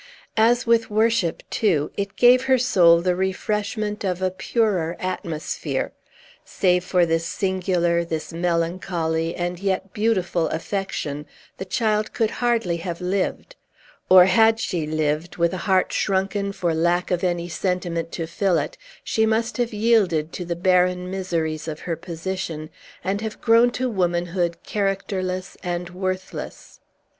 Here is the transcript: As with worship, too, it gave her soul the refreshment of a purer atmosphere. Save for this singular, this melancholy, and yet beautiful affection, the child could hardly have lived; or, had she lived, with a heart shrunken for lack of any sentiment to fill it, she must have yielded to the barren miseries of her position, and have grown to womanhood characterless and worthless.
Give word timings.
As 0.37 0.65
with 0.65 0.89
worship, 0.89 1.43
too, 1.51 1.91
it 1.95 2.15
gave 2.15 2.45
her 2.45 2.57
soul 2.57 3.01
the 3.01 3.15
refreshment 3.15 4.03
of 4.03 4.19
a 4.19 4.31
purer 4.31 4.97
atmosphere. 4.99 5.91
Save 6.43 6.83
for 6.83 7.05
this 7.05 7.23
singular, 7.23 8.03
this 8.03 8.33
melancholy, 8.33 9.35
and 9.35 9.59
yet 9.59 9.93
beautiful 9.93 10.47
affection, 10.49 11.27
the 11.59 11.65
child 11.65 12.13
could 12.13 12.31
hardly 12.41 12.77
have 12.77 12.99
lived; 12.99 13.55
or, 14.09 14.25
had 14.25 14.59
she 14.59 14.87
lived, 14.87 15.35
with 15.37 15.53
a 15.53 15.57
heart 15.69 15.93
shrunken 15.93 16.51
for 16.51 16.73
lack 16.73 17.11
of 17.11 17.23
any 17.23 17.47
sentiment 17.47 18.11
to 18.13 18.25
fill 18.25 18.57
it, 18.57 18.79
she 19.03 19.27
must 19.27 19.57
have 19.57 19.71
yielded 19.71 20.33
to 20.33 20.45
the 20.45 20.55
barren 20.55 21.11
miseries 21.11 21.67
of 21.67 21.81
her 21.81 21.95
position, 21.95 22.71
and 23.03 23.21
have 23.21 23.39
grown 23.39 23.69
to 23.69 23.87
womanhood 23.87 24.57
characterless 24.63 25.57
and 25.61 25.91
worthless. 25.91 26.79